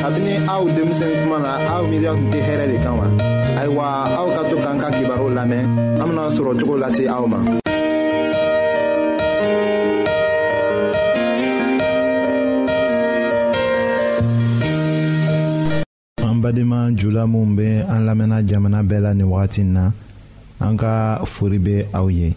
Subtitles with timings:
[0.00, 3.06] kabini aw denmisɛn kuma na aw miiriya tun tɛ hɛrɛ de kan wa
[3.60, 3.84] ayiwa
[4.20, 5.62] aw ka to k'an ka kibaru lamɛn
[6.00, 7.38] an bena sɔrɔ cogo lase aw ma
[16.28, 19.84] an badenma jula minw be an lamɛnna jamana bɛɛ la nin wagati n na
[20.64, 22.32] an ka fori be aw ye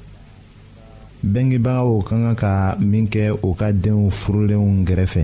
[1.23, 5.23] bengebagaw ka kan ka min kɛ u ka deenw furulenw gɛrɛfɛ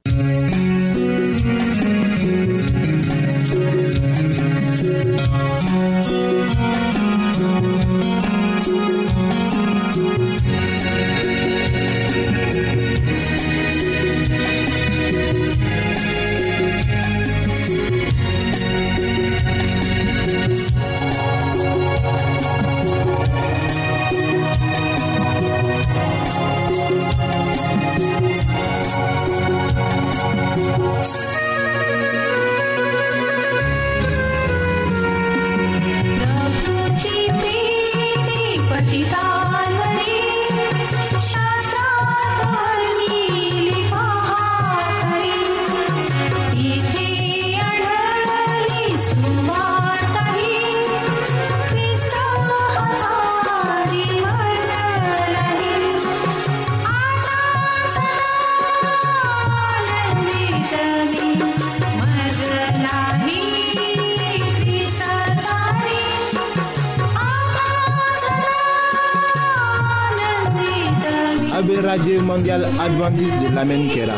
[73.45, 74.17] de lamɛnni kɛra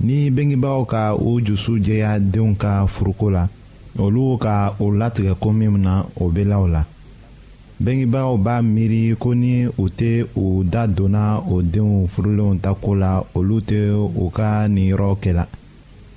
[0.00, 3.48] ni bengebaaw ka u jusu jɛya denw ka furuko la
[3.98, 6.82] olu ka o latigɛ ko min na o bɛ la o la
[7.82, 12.94] bengebaaw b'a miiri ko ni u tɛ u da donna o denw furulenw ta ko
[12.94, 13.90] la olu tɛ
[14.22, 15.44] u ka ninyɔrɔ la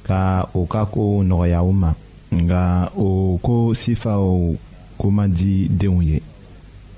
[0.07, 1.91] ka u ka ko nɔgɔya u ma
[2.35, 4.53] nka o ko sifaw
[4.97, 6.21] ko ma di denw ye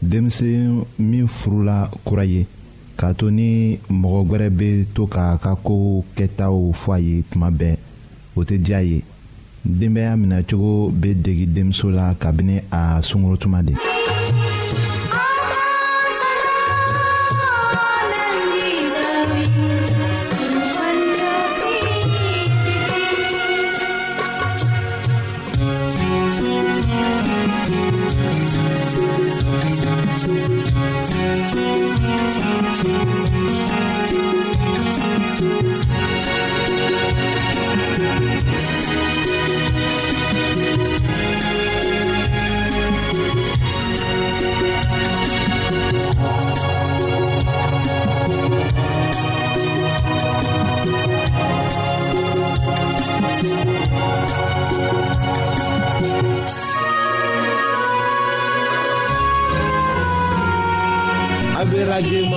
[0.01, 2.45] denmisɛn min furula kura ye
[2.97, 7.49] k'a to ni mɔgɔ gwɛrɛ bɛ to k'a ka kow kɛtaw fɔ a ye tuma
[7.51, 7.77] bɛɛ
[8.37, 9.01] o tɛ diya ye
[9.65, 13.73] denbaya minɛcogo bɛ degi denmuso la kabini a sunkurutuma de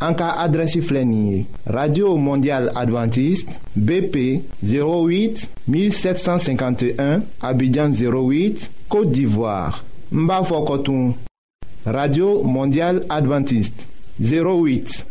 [0.00, 0.80] En cas adresi
[1.66, 13.88] radio mondial Adventiste bp 08 1751 abidjan 08 côte d'ivoire Mbafo b'a radio mondial Adventiste
[14.20, 15.04] 08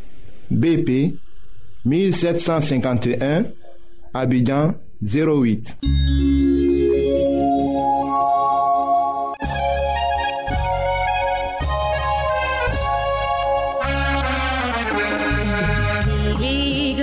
[0.51, 1.15] bp
[1.86, 3.44] 1751
[4.13, 6.66] abidjan 08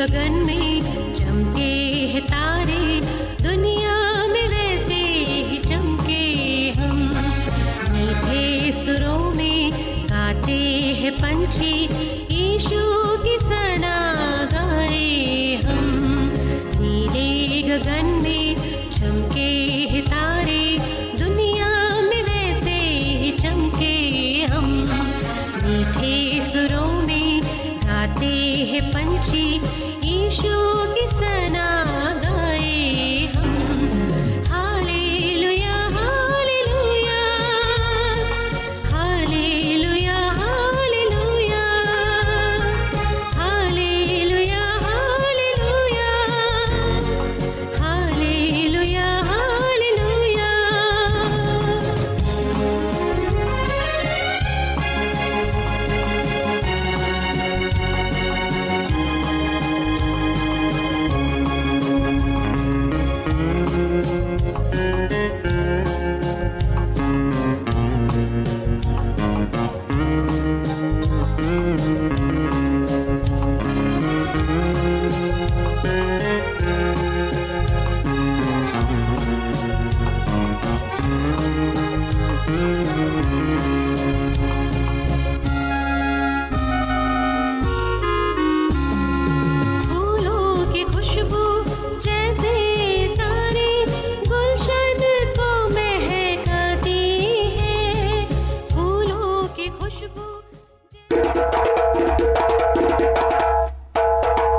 [0.07, 0.74] गगन में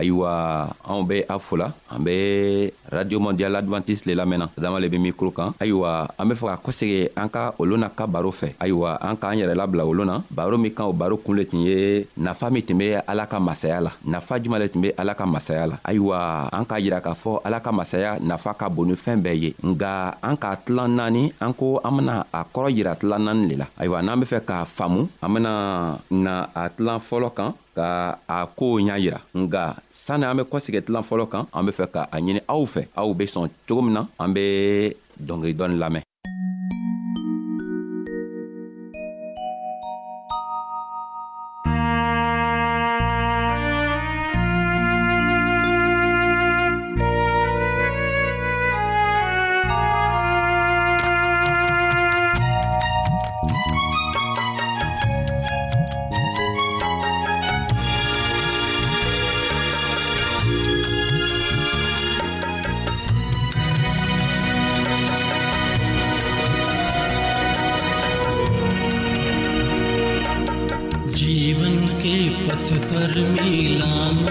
[0.00, 0.32] ayiwa
[0.88, 2.14] anw bɛ a fola an bɛ
[2.90, 6.56] radio mondial adventiste le lamɛnna adama le be mikro kan ayiwa an be fɛ ka
[6.58, 10.16] kosegi an ka olu na ka baro fɛ ayiwa an k'an yɛrɛ labila olu na
[10.30, 13.38] baro min kan o baro kun le tun ye nafa min tun be ala ka
[13.40, 16.18] masaya la nafa juman le tun be ala ka masaya la ayiwa
[16.58, 19.50] an k'a yira k'a fɔ ala ka masaya nafa ka bon ni fɛɛn bɛɛ ye
[19.72, 19.92] nga
[20.28, 23.66] an k'a tilan naani an ko an bena a kɔrɔ yira tilan naani le la
[23.80, 25.52] ayiwa n'an be fɛ k'a faamu an bena
[26.10, 30.82] na a tilan fɔlɔ kan ka a koow ɲa yira nga sanni an be kɔsegi
[30.86, 33.46] tilan fɔlɔ kan an be fɛ ka a ɲini aw fɛ fɛ aw be sɔn
[33.66, 34.44] cogo min na an be
[35.26, 36.02] dɔngeri dɔɔni lamɛn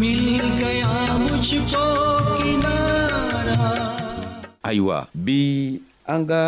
[0.00, 1.84] मिल गया मुझको
[2.36, 3.72] किनारा
[4.72, 5.40] Aiwa B
[6.12, 6.38] an ka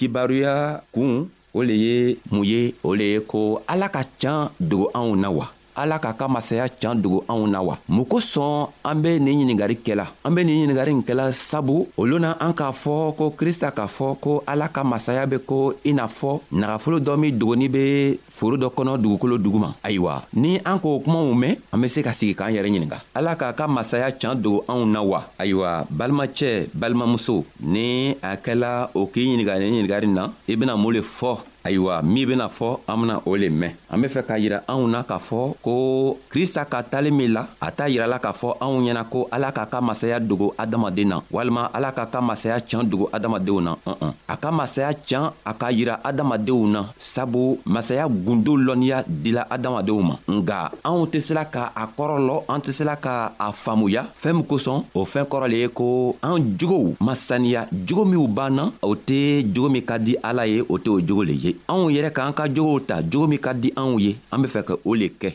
[0.00, 0.52] kibaruya
[0.96, 1.16] kun
[1.60, 1.96] o le ye
[2.34, 2.60] mun ye
[2.90, 3.40] o le ye ko
[3.74, 7.62] ala ka can dogo anw na wa ala k'a ka masaya can dogo anw na
[7.62, 11.86] wa mun kosɔn an be nin ɲiningari kɛla an be nin ɲiningari nin kɛla sabu
[11.96, 15.74] olu na an k'a fɔ ko krista k'a fɔ ko ala ka masaya be ko
[15.86, 20.24] i n'a fɔ nagafolo dɔ min dogoni be foro dɔ kɔnɔ dugukolo dugu ma ayiwa
[20.34, 23.54] ni an k'o kumaw mɛn an be se ka sigi k'an yɛrɛ ɲininga ala k'a
[23.56, 29.22] ka masaya can dogo anw na wa ayiwa balimacɛ balimamuso ni a kɛla o k'i
[29.26, 33.14] ɲininga ni ɲiningari na i bena mun le fɔ ayiwa min bena fɔ an bena
[33.26, 36.82] o le mɛn an be fɛ k'a yira anw na k'a fɔ ko krista ka
[36.82, 40.20] talen min la a t'a yirala k'a fɔ anw ɲɛna ko ala k'a ka masaya
[40.20, 44.36] dogo adamaden na walima ala k'a ka masaya can dogo adamadenw na ɔn ɔn a
[44.36, 50.14] ka masaya can a k'a yira adamadenw na sabu masaya gundo lɔnniya dila adamadenw ma
[50.40, 54.44] nga anw tɛ sela ka a kɔrɔlɔ an tɛ sela ka a faamuya fɛɛn min
[54.48, 58.70] kosɔn o fɛɛn kɔrɔ le ye ko an jogow ma saniya jogo minw b'an na
[58.82, 61.56] o tɛ jogo min ka di ala ye o tɛ o jogo le ye de
[61.72, 64.60] anw yɛrɛ k'an ka jogow ta jogo min ka di anw ye an be fɛ
[64.68, 65.30] ka o le kɛ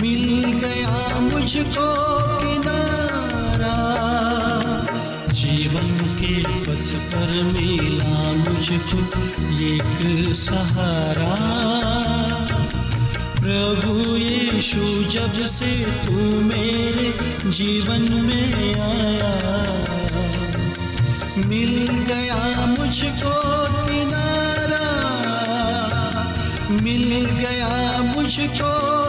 [0.00, 0.26] मिल
[0.62, 0.94] गया
[1.30, 1.88] मुझको
[2.40, 3.76] किनारा
[5.40, 5.88] जीवन
[6.20, 8.98] के पथ पर मिला मुझको
[9.70, 10.00] एक
[10.46, 11.34] सहारा
[13.40, 13.94] प्रभु
[14.28, 14.82] यीशु
[15.14, 15.72] जब से
[16.04, 16.18] तू
[16.50, 17.08] मेरे
[17.58, 18.46] जीवन में
[18.90, 19.32] आया
[21.52, 21.74] मिल
[22.12, 22.40] गया
[22.76, 23.35] मुझको
[28.28, 29.05] 执着。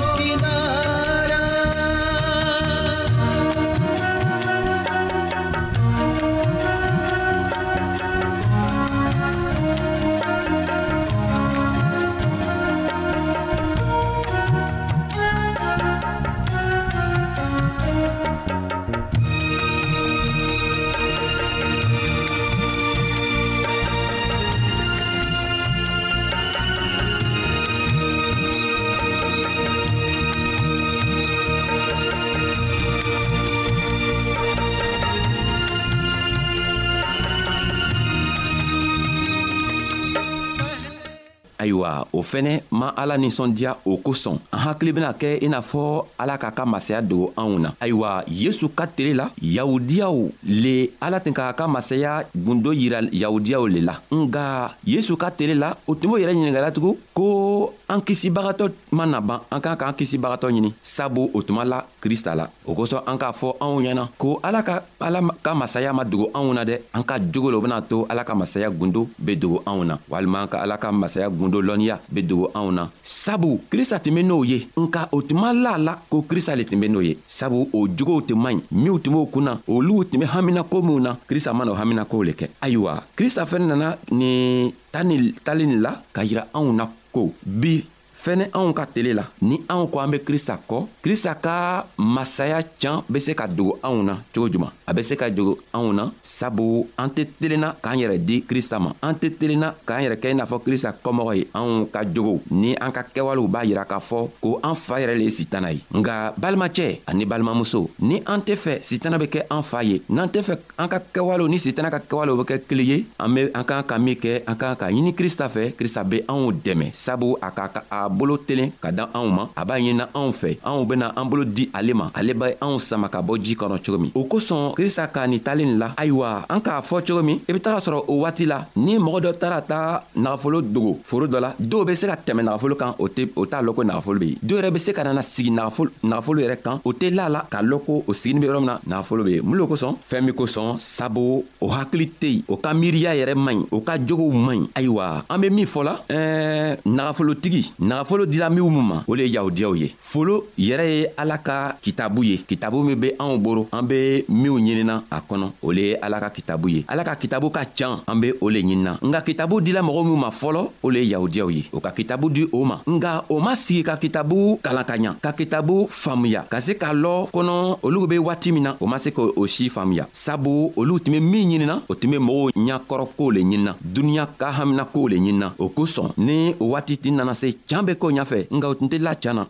[42.31, 45.81] fɛnɛ ma ala ninsɔndiya o kosɔn an hakili bena kɛ i n'a fɔ
[46.19, 50.17] ala k'a ka masaya dogo anw na ayiwa yesu ka tele la yahudiyaw
[50.63, 55.55] le ala tun k'a ka masaya gundo yira yahudiyaw le la nga yesu ka tele
[55.55, 59.93] la o tun b'o yɛrɛ ɲiningɛlatugun ko an kisibagatɔ ma na ban an kan k'an
[59.99, 64.03] kisibagatɔ ɲini sabu o tuma la krista la o kosɔn an k'a fɔ anw ɲɛna
[64.17, 67.61] ko ala ka ala ka masaya ma dogo anw na dɛ an ka jogo lo
[67.61, 70.91] bena to ala ka masaya gundo be dogo anw na walima an ka ala ka
[70.91, 75.21] masaya gundo lɔnniya be dogo anw na sabu krista tun be n'o ye nka o
[75.21, 78.57] tuma la la ko krista le tun be n'o ye sabu o jogow tun man
[78.57, 81.75] ɲi minw tun b'o kun na olugu tun be haminako minw na krista mana o
[81.79, 86.71] haminakow le kɛ ayiwa krista fɛnɛ nana ni tani tali nin la k'a yira anw
[86.73, 87.83] na ko bi
[88.23, 92.59] fɛnɛ anw ka tele la ni anw ko an be krista kɔ krista ka masaya
[92.81, 95.91] can be se ka dogo anw na cogo juman a be se ka dogo anw
[95.93, 100.17] na sabu an tɛ telenna k'an yɛrɛ di krista ma an tɛ telenna k'an yɛrɛ
[100.21, 103.63] kɛ i n'a fɔ krista kɔmɔgɔ ye anw ka jogow ni an ka kɛwalew b'a
[103.65, 107.87] yira k'a fɔ ko an fa yɛrɛ le ye sitana ye nga balimacɛ ani balimamuso
[107.99, 110.99] ni an tɛ fɛ sitana be kɛ an fa ye n'an tɛ fɛ an ka
[111.13, 114.15] kɛwalew ni sitana ka kɛwalew be kɛ kelen ye an be an k'an ka min
[114.15, 118.06] kɛ an k'an ka ɲini krista fɛ krista be anw dɛmɛ sabu a ka a
[118.07, 121.25] k'a bolo telen ka da anw ma a b'a ɲinina anw fɛ anw bena an
[121.29, 124.23] bolo di ale ma ale be anw sama ka bɔ jii kɔnɔ cogo min o
[124.23, 127.59] kosɔn krista ka nin talen nin la ayiwa an k'a fɔ cogo min i be
[127.59, 131.53] taga sɔrɔ o waati la ni mɔgɔ dɔ taara ta nagafolo dogo foro dɔ la
[131.61, 134.55] dɔw be se ka tɛmɛ nagafolo kan o t'a lɔn ko nagafolo be yen dɔw
[134.61, 137.83] yɛrɛ be se ka nana sigi nagafolo yɛrɛ kan o tɛ la la k'a lɔn
[137.85, 140.33] ko o sigini be yɔrɔ min na nagafolo be yen mun lo kosɔn fɛɛn min
[140.35, 144.31] kosɔn sabu o hakili tɛ yen o ka miiriya yɛrɛ man ɲi o ka jogow
[144.31, 147.65] man ɲi ayiwa an be min fɔla ɛɛ nagafolotigi
[147.97, 152.23] ɲagafolo dila minw ma o le ye yahudiyaw ye folo yɛrɛ ye ala ka kitabu
[152.23, 155.95] ye kitabu min be anw boro an be minw ɲinina a kɔnɔ o le ye
[156.01, 159.21] ala ka kitabu ye ala ka kitabu ka can an be o le ɲinina nka
[159.21, 162.45] kitabu dila mɔgɔ minw ma fɔlɔ o le ye yahudiyaw ye o ka kitabu di
[162.51, 166.61] o ma nga o ma sigi ka kitabu kalan ka ɲa ka kitabu faamuya ka
[166.61, 170.05] se k'a lɔ kɔnɔ olu be waati min na o ma se k'o si faamuya
[170.13, 174.51] sabu olu tun be min ɲinina o tun be mɔgɔw ɲakɔrɔkow le ɲinina duniɲa ka
[174.51, 178.39] haminakow le ɲinina o kosɔn ni o waati tin nana se can be koo ɲafɛ
[178.55, 179.43] nka o tun tɛ lacan na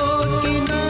[0.42, 0.81] किना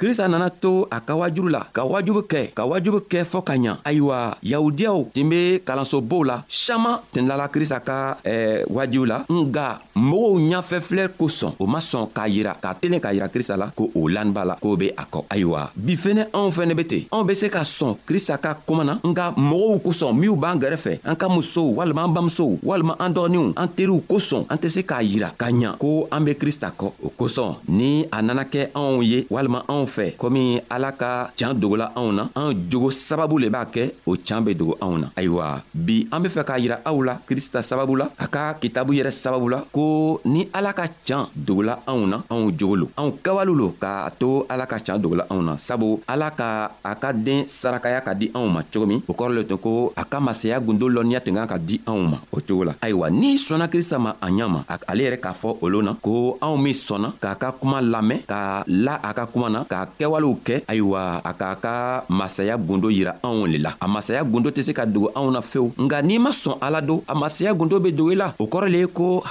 [0.00, 3.54] krista nana to a ka wajuru la ka wajubu kɛ ka wajubu kɛ fɔɔ ka
[3.60, 9.16] ɲa ayiwa yahudiyaw tun be kalansobow la saman tun lala krista ka eh, wajibu la
[9.28, 13.68] nga mɔgɔw ɲafɛfilɛ kosɔn o ma sɔn k'a yira k'a telen k'a yira krista la
[13.76, 17.04] ko o laniba la k'o be a kɔ ayiwa bi fɛnɛ anw fɛnɛ be ten
[17.12, 21.04] anw be se ka sɔn krista ka koman na nga mɔgɔw kosɔn minw b'an gɛrɛfɛ
[21.04, 24.80] an ka musow walima an bamusow walima an dɔgɔninw an teriw kosɔn an tɛ se
[24.80, 28.72] k'a yira ka ɲa ko an be krista kɔ o kosɔn ni a nana kɛ
[28.72, 30.42] anw ye walima anw fɛ komi
[30.74, 34.54] ala ka can dogola anw na an jogo sababu le b'a kɛ o can be
[34.60, 35.46] dogo anw na ayiwa
[35.86, 39.10] bi an be fɛ k'a yira aw la krista sababu la a ka kitabu yɛrɛ
[39.22, 39.84] sababu la ko
[40.24, 44.46] ni ala ka can dogola anw na anw jogo lo anw kɛwalew lo k'a to
[44.52, 46.48] ala ka can dogola anw na sabu ala ka
[46.90, 49.92] a ka den sarakaya ka di anw ma cogo min o kɔrɔ le tun ko
[50.00, 53.06] a ka masaya gundo lɔnniya tun kan ka di anw ma o cogo la ayiwa
[53.10, 56.38] n'i sɔnna krista ma a ɲa ma ale yɛrɛ k'a fɔ o loon na ko
[56.44, 58.40] anw min sɔnna k'a ka kuma lamɛn ka
[58.86, 62.90] la a ka kuma na ka k'a kɛwalew kɛ ayiwa a k'a ka masaya gundo
[62.90, 66.02] yira anw le la a masaya gundo tɛ se ka dogo anw na fewu nga
[66.02, 68.78] n'i ma sɔn ala don a masaya gundo be dogo i la o kɔrɔ le
[68.80, 69.22] ye ko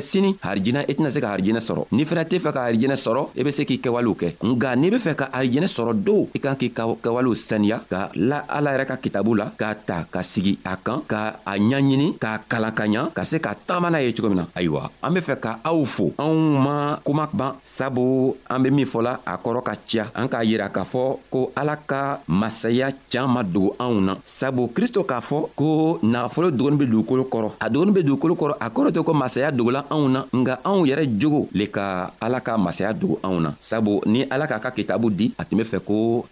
[0.00, 3.28] sini harijinɛ i tɛna se ka harijinɛ sɔrɔ n'i fɛnɛ tɛ fɛ ka harijinɛ sɔrɔ
[3.36, 6.38] i be se k'i kɛwalew kɛ nga n'i be fɛ ka harijinɛ sɔrɔ don i
[6.38, 10.22] kan k'i ka kɛwalew saniya ka la ala yɛrɛ ka kitabu la k'a ta ka
[10.22, 14.00] sigi a kan ka a ɲaɲini k'a kalan ka ɲa ka se ka tagama n'a
[14.02, 16.34] ye cogo min na ayiwa an be fɛ ka aw fo anw
[16.64, 20.70] ma kuma ban sabu an be min fɔla a kɔrɔ ka diya an k'a yira
[20.70, 25.98] k'a fɔ ko ala ka masaya caaman dogo anw na sabu kristo k'a fɔ ko
[26.06, 29.50] nagafolo dogoni be dugukolo kɔrɔ a dogoni be dugukolo kɔrɔ a kɔrɔ tɛ ko masaya
[29.50, 33.50] dogola anw na nga anw yɛrɛ jogo le ka ala ka masaya dogo anw na
[33.60, 36.22] sabu ni ala k'a ka kitabu di a tun be fɛ ko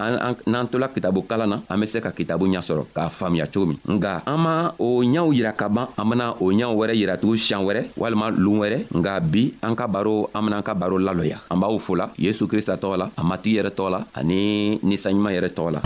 [0.47, 3.67] n'an tola kitabu kalan na an be se ka kitabu ɲa sɔrɔ k'a faamiya cogo
[3.75, 7.35] min nga an ma o ɲaw yira ka ban an bena o ɲaw wɛrɛ yiratugu
[7.35, 10.95] siɲan wɛrɛ walima loon wɛrɛ nga bi an ka baro an bena an ka baro
[10.99, 14.79] lalɔya an b'aw fola yesu krista tɔgɔ la a matigi dugutigi yɛrɛ tɔgɔ la ani
[14.83, 15.81] ninsanɲuman yɛrɛ tɔgɔ la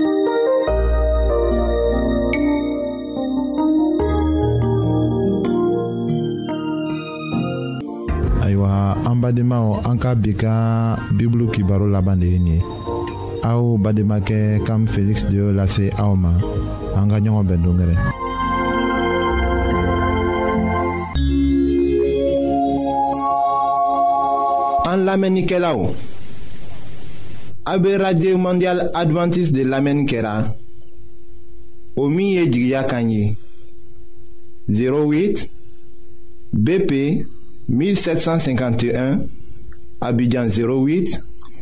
[8.45, 12.63] ayiwa an badenmaw an ka bi ka bibulu kibaro laban de ye nin ye
[13.45, 16.31] aw bademakɛ kam feliksi de y'o lase aw ma
[16.97, 17.97] an ka ɲɔgɔn bɛn dongɛrɛ
[24.93, 25.81] an lamɛnnikɛlaw
[27.65, 30.53] AB Radio Mondial Adventist de Lamen Kera
[31.97, 33.37] Omiye Jigya Kanyi
[34.69, 35.49] 08
[36.53, 37.25] BP
[37.71, 39.21] 1751
[40.01, 41.21] Abidjan 08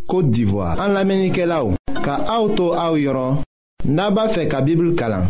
[0.09, 3.43] Kote Divoa An Lamen Kera ou Ka auto a ou yoron
[3.85, 5.29] Naba fe ka bibil kalan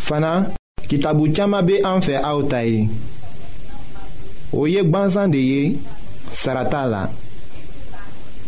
[0.00, 0.52] Fana
[0.86, 2.86] kitabu tchama be anfe a ou tayi
[4.52, 5.78] Ou yek banzan de ye
[6.32, 7.08] Sarata la